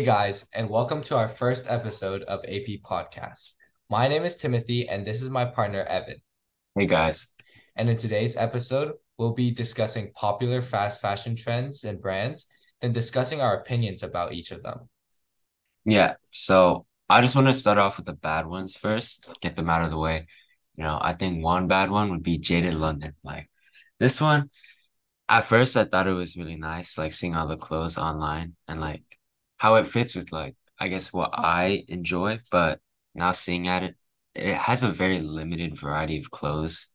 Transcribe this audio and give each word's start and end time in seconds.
Hey 0.00 0.06
guys, 0.06 0.48
and 0.54 0.70
welcome 0.70 1.02
to 1.02 1.16
our 1.18 1.28
first 1.28 1.66
episode 1.68 2.22
of 2.22 2.40
AP 2.48 2.80
Podcast. 2.82 3.50
My 3.90 4.08
name 4.08 4.24
is 4.24 4.38
Timothy, 4.38 4.88
and 4.88 5.06
this 5.06 5.20
is 5.20 5.28
my 5.28 5.44
partner 5.44 5.82
Evan. 5.82 6.16
Hey 6.74 6.86
guys. 6.86 7.34
And 7.76 7.90
in 7.90 7.98
today's 7.98 8.34
episode, 8.34 8.94
we'll 9.18 9.34
be 9.34 9.50
discussing 9.50 10.10
popular 10.14 10.62
fast 10.62 11.02
fashion 11.02 11.36
trends 11.36 11.84
and 11.84 12.00
brands, 12.00 12.46
then 12.80 12.94
discussing 12.94 13.42
our 13.42 13.60
opinions 13.60 14.02
about 14.02 14.32
each 14.32 14.52
of 14.52 14.62
them. 14.62 14.88
Yeah, 15.84 16.14
so 16.30 16.86
I 17.10 17.20
just 17.20 17.36
want 17.36 17.48
to 17.48 17.52
start 17.52 17.76
off 17.76 17.98
with 17.98 18.06
the 18.06 18.14
bad 18.14 18.46
ones 18.46 18.74
first, 18.74 19.28
get 19.42 19.54
them 19.54 19.68
out 19.68 19.82
of 19.82 19.90
the 19.90 19.98
way. 19.98 20.24
You 20.76 20.84
know, 20.84 20.98
I 20.98 21.12
think 21.12 21.44
one 21.44 21.68
bad 21.68 21.90
one 21.90 22.08
would 22.08 22.22
be 22.22 22.38
Jaded 22.38 22.72
London. 22.72 23.16
Like 23.22 23.50
this 23.98 24.18
one, 24.18 24.48
at 25.28 25.44
first 25.44 25.76
I 25.76 25.84
thought 25.84 26.08
it 26.08 26.14
was 26.14 26.38
really 26.38 26.56
nice, 26.56 26.96
like 26.96 27.12
seeing 27.12 27.36
all 27.36 27.46
the 27.46 27.58
clothes 27.58 27.98
online 27.98 28.56
and 28.66 28.80
like 28.80 29.02
how 29.60 29.76
it 29.76 29.86
fits 29.88 30.16
with 30.16 30.32
like 30.32 30.56
I 30.80 30.88
guess 30.88 31.12
what 31.14 31.30
I 31.34 31.84
enjoy, 31.88 32.40
but 32.52 32.80
now 33.14 33.32
seeing 33.32 33.68
at 33.68 33.84
it, 33.84 33.96
it 34.36 34.56
has 34.56 34.84
a 34.84 34.92
very 34.92 35.20
limited 35.20 35.78
variety 35.78 36.18
of 36.18 36.32
clothes. 36.32 36.88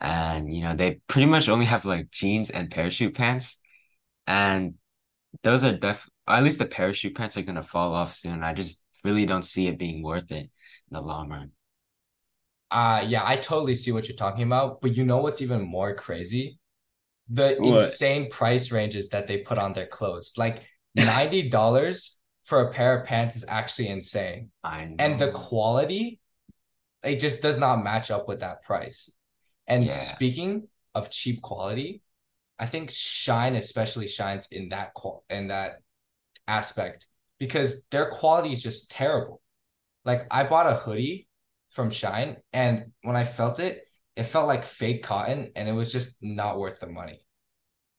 And 0.00 0.52
you 0.52 0.62
know, 0.62 0.74
they 0.76 1.00
pretty 1.08 1.26
much 1.26 1.48
only 1.48 1.66
have 1.66 1.84
like 1.84 2.10
jeans 2.10 2.50
and 2.50 2.70
parachute 2.70 3.14
pants. 3.16 3.58
And 4.26 4.76
those 5.44 5.64
are 5.64 5.76
def 5.76 6.08
at 6.28 6.44
least 6.44 6.58
the 6.60 6.66
parachute 6.66 7.16
pants 7.16 7.36
are 7.38 7.42
gonna 7.42 7.62
fall 7.62 7.94
off 7.94 8.12
soon. 8.12 8.44
I 8.44 8.54
just 8.54 8.82
really 9.04 9.26
don't 9.26 9.42
see 9.44 9.68
it 9.68 9.78
being 9.78 10.02
worth 10.02 10.30
it 10.32 10.36
in 10.44 10.50
the 10.92 11.02
long 11.02 11.30
run. 11.30 11.52
Uh 12.70 13.04
yeah, 13.06 13.22
I 13.24 13.36
totally 13.36 13.74
see 13.74 13.92
what 13.92 14.08
you're 14.08 14.16
talking 14.16 14.42
about, 14.44 14.80
but 14.80 14.96
you 14.96 15.04
know 15.04 15.18
what's 15.18 15.42
even 15.42 15.62
more 15.62 15.94
crazy? 15.94 16.58
The 17.30 17.58
What? 17.58 17.98
insane 18.08 18.30
price 18.30 18.72
ranges 18.72 19.10
that 19.10 19.28
they 19.28 19.38
put 19.38 19.58
on 19.58 19.72
their 19.74 19.86
clothes. 19.88 20.34
Like 20.38 20.68
$90 20.94 22.18
for 22.44 22.62
a 22.62 22.72
pair 22.72 23.00
of 23.00 23.06
pants 23.06 23.36
is 23.36 23.44
actually 23.48 23.88
insane. 23.88 24.50
I 24.62 24.94
And 24.98 25.18
the 25.18 25.32
quality, 25.32 26.20
it 27.02 27.20
just 27.20 27.42
does 27.42 27.58
not 27.58 27.82
match 27.84 28.10
up 28.10 28.28
with 28.28 28.40
that 28.40 28.62
price. 28.62 29.10
And 29.66 29.84
Yeah. 29.84 29.90
speaking 29.90 30.68
of 30.94 31.10
cheap 31.10 31.42
quality, 31.42 32.02
I 32.58 32.66
think 32.66 32.90
Shein 32.90 33.56
especially 33.56 34.08
shines 34.08 34.48
in 34.52 34.70
that 34.70 34.94
qual 34.94 35.24
in 35.30 35.48
that 35.48 35.82
aspect 36.48 37.06
because 37.38 37.84
their 37.90 38.10
quality 38.10 38.52
is 38.52 38.62
just 38.62 38.90
terrible. 38.90 39.40
Like 40.04 40.26
I 40.30 40.44
bought 40.44 40.66
a 40.66 40.74
hoodie 40.74 41.28
from 41.70 41.90
Shein 41.90 42.40
and 42.52 42.92
when 43.02 43.16
I 43.16 43.24
felt 43.24 43.60
it, 43.60 43.84
it 44.16 44.24
felt 44.24 44.46
like 44.48 44.64
fake 44.64 45.02
cotton 45.02 45.52
and 45.56 45.68
it 45.68 45.72
was 45.72 45.92
just 45.92 46.16
not 46.22 46.58
worth 46.58 46.80
the 46.80 46.86
money. 46.88 47.26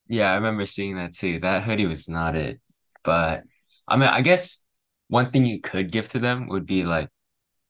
Yeah, 0.08 0.32
I 0.32 0.36
remember 0.36 0.66
seeing 0.66 0.96
that 0.98 1.14
too. 1.14 1.40
That 1.40 1.64
hoodie 1.64 1.86
was 1.88 2.08
not 2.08 2.36
it. 2.36 2.60
But 3.06 3.44
I 3.88 3.98
mean, 3.98 4.10
I 4.10 4.22
guess 4.22 4.66
one 5.08 5.28
thing 5.28 5.46
you 5.46 5.62
could 5.62 5.92
give 5.92 6.10
to 6.10 6.20
them 6.20 6.48
would 6.50 6.66
be 6.66 6.84
like 6.84 7.10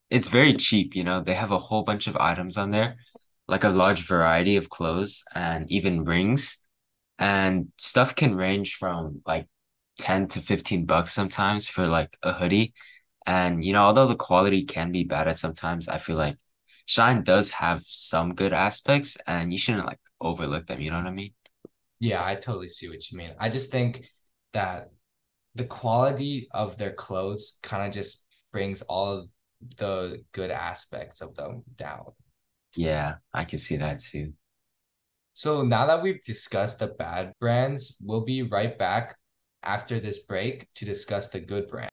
it's 0.09 0.29
very 0.29 0.53
cheap, 0.53 0.95
you 0.95 1.03
know. 1.03 1.21
They 1.21 1.35
have 1.35 1.51
a 1.51 1.59
whole 1.59 1.83
bunch 1.83 2.07
of 2.07 2.17
items 2.17 2.57
on 2.57 2.71
there, 2.71 2.97
like 3.47 3.63
a 3.63 3.69
large 3.69 4.07
variety 4.07 4.55
of 4.57 4.69
clothes 4.69 5.23
and 5.33 5.69
even 5.71 6.03
rings. 6.05 6.57
And 7.19 7.71
stuff 7.77 8.15
can 8.15 8.35
range 8.35 8.75
from 8.75 9.21
like 9.25 9.47
10 9.99 10.27
to 10.29 10.39
15 10.39 10.85
bucks 10.85 11.13
sometimes 11.13 11.67
for 11.67 11.87
like 11.87 12.17
a 12.23 12.33
hoodie. 12.33 12.73
And 13.25 13.63
you 13.63 13.73
know, 13.73 13.83
although 13.83 14.07
the 14.07 14.15
quality 14.15 14.63
can 14.63 14.91
be 14.91 15.03
bad 15.03 15.27
at 15.27 15.37
sometimes, 15.37 15.87
I 15.87 15.97
feel 15.97 16.17
like 16.17 16.37
Shein 16.87 17.23
does 17.23 17.49
have 17.51 17.81
some 17.83 18.35
good 18.35 18.53
aspects 18.53 19.17
and 19.27 19.51
you 19.51 19.57
shouldn't 19.59 19.87
like 19.87 19.99
overlook 20.21 20.67
them, 20.67 20.81
you 20.81 20.91
know 20.91 20.97
what 20.97 21.07
I 21.07 21.11
mean? 21.11 21.33
Yeah, 21.99 22.23
I 22.23 22.35
totally 22.35 22.69
see 22.69 22.89
what 22.89 23.09
you 23.09 23.17
mean. 23.17 23.31
I 23.39 23.49
just 23.49 23.71
think 23.71 24.05
that 24.53 24.91
the 25.55 25.63
quality 25.63 26.47
of 26.51 26.77
their 26.77 26.91
clothes 26.91 27.59
kind 27.63 27.87
of 27.87 27.93
just 27.93 28.25
brings 28.51 28.81
all 28.83 29.13
of 29.13 29.29
the 29.77 30.21
good 30.33 30.51
aspects 30.51 31.21
of 31.21 31.33
them 31.35 31.63
down. 31.77 32.05
Yeah, 32.75 33.15
I 33.33 33.45
can 33.45 33.57
see 33.57 33.77
that 33.77 34.01
too. 34.01 34.33
So 35.33 35.63
now 35.63 35.85
that 35.87 36.03
we've 36.03 36.23
discussed 36.25 36.79
the 36.79 36.87
bad 36.87 37.31
brands, 37.39 37.95
we'll 38.01 38.25
be 38.25 38.43
right 38.43 38.77
back 38.77 39.15
after 39.63 39.99
this 39.99 40.19
break 40.19 40.67
to 40.75 40.85
discuss 40.85 41.29
the 41.29 41.39
good 41.39 41.67
brands. 41.67 41.89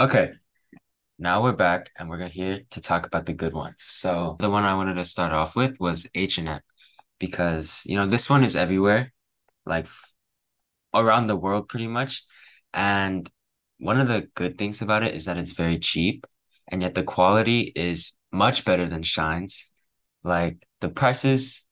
Okay, 0.00 0.32
now 1.22 1.40
we're 1.40 1.52
back 1.52 1.88
and 1.96 2.10
we're 2.10 2.26
here 2.26 2.58
to 2.70 2.80
talk 2.80 3.06
about 3.06 3.26
the 3.26 3.32
good 3.32 3.54
ones. 3.54 3.76
So 3.78 4.36
the 4.40 4.50
one 4.50 4.64
I 4.64 4.74
wanted 4.74 4.94
to 4.94 5.04
start 5.04 5.32
off 5.32 5.54
with 5.54 5.78
was 5.78 6.04
H&M 6.16 6.60
because, 7.20 7.82
you 7.86 7.96
know, 7.96 8.06
this 8.06 8.28
one 8.28 8.42
is 8.42 8.56
everywhere, 8.56 9.12
like 9.64 9.86
around 10.92 11.28
the 11.28 11.36
world 11.36 11.68
pretty 11.68 11.86
much. 11.86 12.24
And 12.74 13.30
one 13.78 14.00
of 14.00 14.08
the 14.08 14.28
good 14.34 14.58
things 14.58 14.82
about 14.82 15.04
it 15.04 15.14
is 15.14 15.26
that 15.26 15.38
it's 15.38 15.52
very 15.52 15.78
cheap 15.78 16.26
and 16.66 16.82
yet 16.82 16.96
the 16.96 17.04
quality 17.04 17.72
is 17.76 18.14
much 18.32 18.64
better 18.64 18.88
than 18.88 19.04
Shein's. 19.04 19.70
Like 20.24 20.66
the 20.80 20.88
prices 20.88 21.68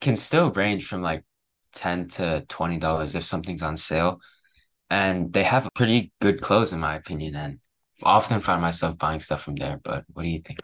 can 0.00 0.16
still 0.16 0.50
range 0.50 0.86
from 0.86 1.02
like 1.02 1.24
10 1.74 2.08
to 2.08 2.46
$20 2.48 3.14
if 3.14 3.22
something's 3.22 3.62
on 3.62 3.76
sale. 3.76 4.20
And 4.88 5.30
they 5.30 5.42
have 5.42 5.68
pretty 5.74 6.10
good 6.22 6.40
clothes 6.40 6.72
in 6.72 6.80
my 6.80 6.94
opinion. 6.94 7.36
And 7.36 7.58
often 8.02 8.40
find 8.40 8.60
myself 8.62 8.98
buying 8.98 9.20
stuff 9.20 9.42
from 9.42 9.56
there, 9.56 9.80
but 9.82 10.04
what 10.12 10.22
do 10.24 10.28
you 10.28 10.40
think? 10.40 10.60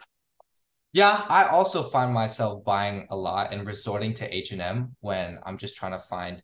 Yeah, 0.93 1.25
I 1.29 1.45
also 1.47 1.83
find 1.83 2.13
myself 2.13 2.65
buying 2.65 3.07
a 3.09 3.15
lot 3.15 3.53
and 3.53 3.65
resorting 3.65 4.13
to 4.15 4.35
H&M 4.35 4.95
when 4.99 5.39
I'm 5.43 5.57
just 5.57 5.75
trying 5.75 5.93
to 5.93 5.99
find 5.99 6.43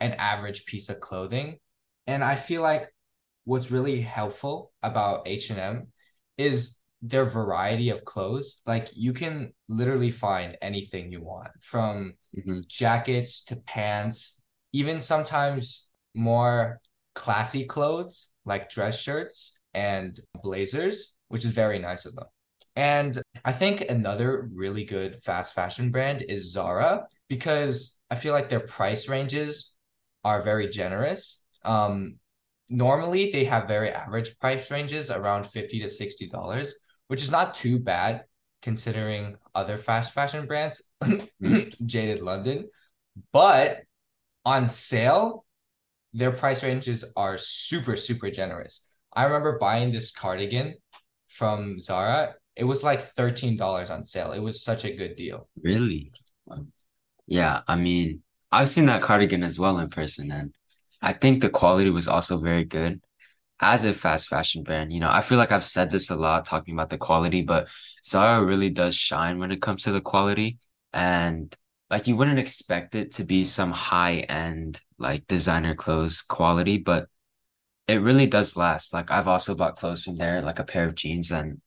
an 0.00 0.12
average 0.14 0.66
piece 0.66 0.88
of 0.90 1.00
clothing. 1.00 1.58
And 2.06 2.24
I 2.24 2.36
feel 2.36 2.62
like 2.62 2.88
what's 3.44 3.70
really 3.70 4.00
helpful 4.02 4.72
about 4.82 5.28
H&M 5.28 5.88
is 6.38 6.78
their 7.02 7.26
variety 7.26 7.90
of 7.90 8.04
clothes. 8.04 8.62
Like 8.66 8.88
you 8.94 9.12
can 9.14 9.54
literally 9.68 10.10
find 10.10 10.58
anything 10.62 11.12
you 11.12 11.22
want, 11.22 11.50
from 11.62 12.14
hmm 12.34 12.60
jackets 12.68 13.44
to 13.44 13.56
pants, 13.56 14.40
even 14.72 15.00
sometimes 15.00 15.90
more 16.14 16.80
classy 17.14 17.64
clothes 17.64 18.32
like 18.44 18.68
dress 18.68 18.98
shirts 19.00 19.53
and 19.74 20.18
blazers, 20.42 21.14
which 21.28 21.44
is 21.44 21.52
very 21.52 21.78
nice 21.78 22.06
of 22.06 22.14
them. 22.14 22.26
And 22.76 23.22
I 23.44 23.52
think 23.52 23.82
another 23.82 24.48
really 24.52 24.84
good 24.84 25.22
fast 25.22 25.54
fashion 25.54 25.90
brand 25.90 26.24
is 26.28 26.52
Zara 26.52 27.06
because 27.28 27.98
I 28.10 28.16
feel 28.16 28.32
like 28.32 28.48
their 28.48 28.60
price 28.60 29.08
ranges 29.08 29.76
are 30.24 30.42
very 30.42 30.68
generous. 30.68 31.44
Um, 31.64 32.16
normally 32.70 33.30
they 33.30 33.44
have 33.44 33.68
very 33.68 33.90
average 33.90 34.38
price 34.38 34.70
ranges 34.70 35.10
around 35.10 35.46
50 35.46 35.80
to 35.80 35.88
60 35.88 36.28
dollars, 36.28 36.74
which 37.08 37.22
is 37.22 37.30
not 37.30 37.54
too 37.54 37.78
bad 37.78 38.24
considering 38.62 39.36
other 39.54 39.76
fast 39.76 40.14
fashion 40.14 40.46
brands, 40.46 40.82
Jaded 41.86 42.22
London. 42.22 42.68
But 43.32 43.82
on 44.44 44.66
sale, 44.66 45.44
their 46.12 46.32
price 46.32 46.62
ranges 46.64 47.04
are 47.16 47.36
super, 47.38 47.96
super 47.96 48.30
generous. 48.30 48.88
I 49.16 49.24
remember 49.24 49.58
buying 49.58 49.92
this 49.92 50.10
cardigan 50.10 50.74
from 51.28 51.78
Zara. 51.78 52.34
It 52.56 52.64
was 52.64 52.82
like 52.82 53.14
$13 53.14 53.90
on 53.90 54.02
sale. 54.02 54.32
It 54.32 54.40
was 54.40 54.62
such 54.62 54.84
a 54.84 54.94
good 54.94 55.16
deal. 55.16 55.48
Really? 55.62 56.12
Yeah, 57.26 57.62
I 57.66 57.76
mean, 57.76 58.22
I've 58.52 58.68
seen 58.68 58.86
that 58.86 59.02
cardigan 59.02 59.42
as 59.42 59.58
well 59.58 59.78
in 59.78 59.88
person, 59.88 60.30
and 60.30 60.54
I 61.02 61.12
think 61.12 61.42
the 61.42 61.50
quality 61.50 61.90
was 61.90 62.08
also 62.08 62.38
very 62.38 62.64
good. 62.64 63.00
As 63.60 63.84
a 63.84 63.94
fast 63.94 64.28
fashion 64.28 64.62
brand, 64.62 64.92
you 64.92 65.00
know, 65.00 65.10
I 65.10 65.20
feel 65.20 65.38
like 65.38 65.52
I've 65.52 65.64
said 65.64 65.90
this 65.90 66.10
a 66.10 66.16
lot 66.16 66.44
talking 66.44 66.74
about 66.74 66.90
the 66.90 66.98
quality, 66.98 67.42
but 67.42 67.68
Zara 68.04 68.44
really 68.44 68.68
does 68.68 68.94
shine 68.94 69.38
when 69.38 69.52
it 69.52 69.62
comes 69.62 69.84
to 69.84 69.92
the 69.92 70.00
quality. 70.00 70.58
And 70.92 71.54
like 71.88 72.06
you 72.06 72.16
wouldn't 72.16 72.38
expect 72.38 72.94
it 72.94 73.12
to 73.12 73.24
be 73.24 73.44
some 73.44 73.70
high 73.70 74.18
end 74.28 74.80
like 74.98 75.26
designer 75.26 75.74
clothes 75.74 76.22
quality, 76.22 76.78
but 76.78 77.08
it 77.88 77.96
really 78.00 78.26
does 78.26 78.56
last. 78.56 78.92
Like 78.92 79.10
I've 79.10 79.28
also 79.28 79.54
bought 79.54 79.76
clothes 79.76 80.04
from 80.04 80.16
there, 80.16 80.42
like 80.42 80.58
a 80.58 80.64
pair 80.64 80.84
of 80.86 80.94
jeans, 80.94 81.30
and 81.30 81.60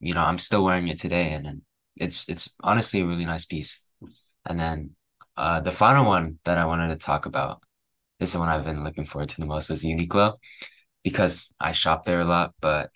you 0.00 0.14
know, 0.14 0.22
I'm 0.24 0.38
still 0.38 0.64
wearing 0.64 0.88
it 0.88 0.98
today, 0.98 1.32
and, 1.32 1.46
and 1.46 1.62
it's 1.96 2.28
it's 2.28 2.54
honestly 2.62 3.00
a 3.00 3.06
really 3.06 3.26
nice 3.26 3.44
piece. 3.44 3.84
And 4.46 4.58
then 4.58 4.92
uh 5.36 5.60
the 5.60 5.72
final 5.72 6.04
one 6.06 6.38
that 6.44 6.58
I 6.58 6.66
wanted 6.66 6.88
to 6.88 6.96
talk 6.96 7.26
about, 7.26 7.62
this 8.20 8.30
is 8.30 8.34
the 8.34 8.40
one 8.40 8.48
I've 8.48 8.64
been 8.64 8.84
looking 8.84 9.04
forward 9.06 9.30
to 9.30 9.40
the 9.40 9.46
most 9.46 9.70
was 9.70 9.84
Uniqlo 9.84 10.36
because 11.04 11.50
I 11.60 11.72
shop 11.72 12.04
there 12.04 12.20
a 12.20 12.24
lot, 12.26 12.54
but 12.60 12.90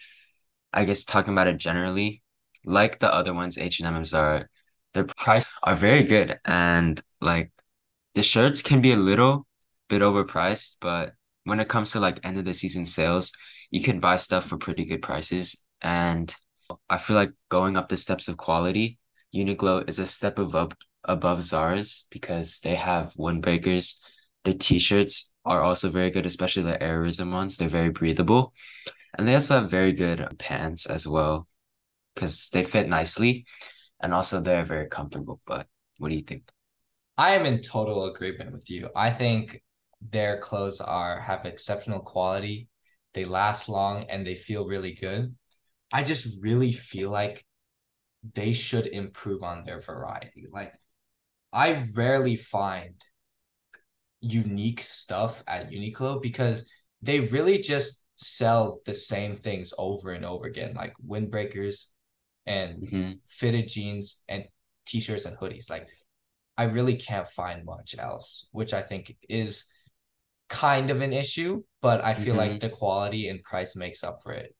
I 0.72 0.84
guess 0.84 1.04
talking 1.04 1.32
about 1.32 1.46
it 1.48 1.58
generally, 1.58 2.22
like 2.64 2.98
the 2.98 3.12
other 3.12 3.34
ones, 3.34 3.58
H&M 3.58 3.94
and 3.94 3.98
M's 3.98 4.14
are 4.14 4.48
their 4.94 5.06
price 5.18 5.44
are 5.62 5.74
very 5.74 6.04
good 6.04 6.38
and 6.44 7.00
like 7.20 7.52
the 8.14 8.22
shirts 8.22 8.62
can 8.62 8.80
be 8.80 8.92
a 8.92 8.96
little 8.96 9.46
bit 9.88 10.02
overpriced, 10.02 10.76
but 10.80 11.14
when 11.44 11.60
it 11.60 11.68
comes 11.68 11.92
to 11.92 12.00
like 12.00 12.24
end 12.24 12.38
of 12.38 12.44
the 12.44 12.54
season 12.54 12.84
sales, 12.84 13.32
you 13.70 13.82
can 13.82 14.00
buy 14.00 14.16
stuff 14.16 14.46
for 14.46 14.58
pretty 14.58 14.84
good 14.84 15.02
prices. 15.02 15.62
And 15.80 16.34
I 16.88 16.98
feel 16.98 17.16
like 17.16 17.32
going 17.48 17.76
up 17.76 17.88
the 17.88 17.96
steps 17.96 18.28
of 18.28 18.36
quality, 18.36 18.98
Uniqlo 19.34 19.88
is 19.88 19.98
a 19.98 20.06
step 20.06 20.38
above 20.38 20.72
above 21.04 21.42
Zara's 21.42 22.06
because 22.10 22.60
they 22.60 22.74
have 22.74 23.12
windbreakers. 23.18 24.00
The 24.44 24.54
t-shirts 24.54 25.32
are 25.44 25.62
also 25.62 25.90
very 25.90 26.10
good, 26.10 26.26
especially 26.26 26.62
the 26.62 26.78
Airism 26.78 27.32
ones. 27.32 27.56
They're 27.56 27.68
very 27.68 27.90
breathable. 27.90 28.54
And 29.16 29.28
they 29.28 29.34
also 29.34 29.60
have 29.60 29.70
very 29.70 29.92
good 29.92 30.26
pants 30.38 30.86
as 30.86 31.06
well 31.06 31.46
because 32.14 32.48
they 32.50 32.64
fit 32.64 32.88
nicely 32.88 33.44
and 34.00 34.14
also 34.14 34.40
they're 34.40 34.64
very 34.64 34.88
comfortable. 34.88 35.40
But 35.46 35.66
what 35.98 36.08
do 36.08 36.14
you 36.14 36.22
think? 36.22 36.50
I 37.16 37.34
am 37.34 37.46
in 37.46 37.60
total 37.60 38.06
agreement 38.06 38.52
with 38.52 38.68
you. 38.70 38.88
I 38.96 39.10
think 39.10 39.62
their 40.10 40.38
clothes 40.40 40.80
are 40.80 41.20
have 41.20 41.46
exceptional 41.46 42.00
quality. 42.00 42.68
They 43.14 43.24
last 43.24 43.68
long 43.68 44.04
and 44.10 44.26
they 44.26 44.34
feel 44.34 44.66
really 44.66 44.94
good. 44.94 45.34
I 45.92 46.04
just 46.04 46.42
really 46.42 46.72
feel 46.72 47.10
like 47.10 47.44
they 48.34 48.52
should 48.52 48.86
improve 48.86 49.42
on 49.42 49.64
their 49.64 49.80
variety. 49.80 50.46
Like 50.52 50.72
I 51.52 51.84
rarely 51.94 52.36
find 52.36 52.94
unique 54.20 54.82
stuff 54.82 55.42
at 55.46 55.70
Uniqlo 55.70 56.20
because 56.22 56.70
they 57.02 57.20
really 57.20 57.58
just 57.58 58.04
sell 58.16 58.80
the 58.86 58.94
same 58.94 59.36
things 59.36 59.72
over 59.78 60.12
and 60.12 60.24
over 60.24 60.46
again, 60.46 60.74
like 60.74 60.94
windbreakers 61.06 61.86
and 62.46 62.86
hmm 62.88 63.12
fitted 63.26 63.68
jeans 63.68 64.22
and 64.28 64.44
t-shirts 64.86 65.24
and 65.26 65.36
hoodies. 65.36 65.70
Like 65.70 65.88
I 66.56 66.64
really 66.64 66.96
can't 66.96 67.28
find 67.28 67.64
much 67.64 67.96
else, 67.98 68.48
which 68.52 68.72
I 68.74 68.82
think 68.82 69.16
is 69.28 69.64
kind 70.48 70.90
of 70.90 71.00
an 71.00 71.12
issue, 71.12 71.62
but 71.82 72.04
I 72.04 72.14
feel 72.14 72.36
like 72.36 72.58
hmm 72.58 72.60
the 72.60 72.70
quality 72.70 73.28
and 73.28 73.42
price 73.42 73.76
makes 73.76 74.04
up 74.04 74.22
for 74.22 74.32
it. 74.32 74.54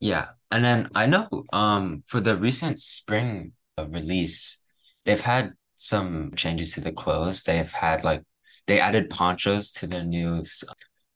Yeah. 0.00 0.28
And 0.50 0.64
then 0.64 0.90
I 0.94 1.06
know 1.06 1.28
um 1.52 2.00
for 2.06 2.20
the 2.20 2.36
recent 2.36 2.80
spring 2.80 3.52
release, 3.78 4.58
they've 5.04 5.20
had 5.20 5.54
some 5.76 6.32
changes 6.36 6.72
to 6.74 6.80
the 6.80 6.92
clothes. 6.92 7.42
They've 7.44 7.70
had 7.70 8.04
like 8.04 8.22
they 8.66 8.80
added 8.80 9.10
ponchos 9.10 9.72
to 9.72 9.86
their 9.86 10.04
new 10.04 10.44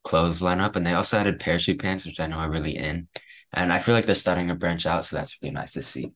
clothes 0.04 0.40
lineup 0.42 0.76
and 0.76 0.86
they 0.86 0.94
also 0.94 1.18
added 1.18 1.40
parachute 1.40 1.80
pants, 1.80 2.06
which 2.06 2.20
I 2.20 2.26
know 2.26 2.38
are 2.38 2.50
really 2.50 2.76
in. 2.76 3.08
And 3.52 3.72
I 3.72 3.78
feel 3.78 3.94
like 3.94 4.06
they're 4.06 4.14
starting 4.14 4.48
to 4.48 4.54
branch 4.54 4.86
out, 4.86 5.04
so 5.04 5.16
that's 5.16 5.36
really 5.42 5.52
nice 5.54 5.72
to 5.74 5.82
see. 5.82 6.12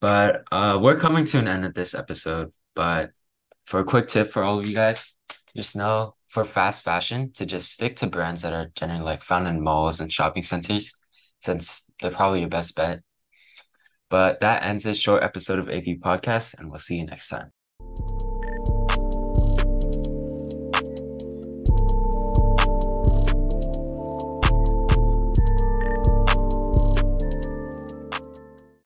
But 0.00 0.44
uh 0.52 0.78
we're 0.82 0.98
coming 0.98 1.24
to 1.26 1.38
an 1.38 1.48
end 1.48 1.64
of 1.64 1.74
this 1.74 1.94
episode. 1.94 2.52
But 2.74 3.10
for 3.66 3.80
a 3.80 3.86
quick 3.86 4.08
tip 4.08 4.32
for 4.32 4.44
all 4.44 4.60
of 4.60 4.66
you 4.66 4.74
guys, 4.74 5.16
just 5.56 5.76
know 5.76 6.15
for 6.36 6.44
fast 6.44 6.84
fashion 6.84 7.32
to 7.32 7.46
just 7.46 7.72
stick 7.72 7.96
to 7.96 8.06
brands 8.06 8.42
that 8.42 8.52
are 8.52 8.70
generally 8.74 9.02
like 9.02 9.22
found 9.22 9.48
in 9.48 9.58
malls 9.58 10.00
and 10.00 10.12
shopping 10.12 10.42
centers, 10.42 10.92
since 11.40 11.90
they're 12.02 12.10
probably 12.10 12.40
your 12.40 12.48
best 12.50 12.76
bet. 12.76 13.00
But 14.10 14.40
that 14.40 14.62
ends 14.62 14.84
this 14.84 15.00
short 15.00 15.22
episode 15.22 15.58
of 15.58 15.70
AV 15.70 15.96
Podcast, 16.04 16.58
and 16.58 16.68
we'll 16.68 16.78
see 16.78 16.96
you 16.96 17.06
next 17.06 17.30
time. 17.30 17.52